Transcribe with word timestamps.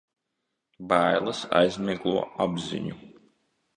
Bailes 0.93 1.41
aizmiglo 1.59 2.15
apziņu. 2.47 2.99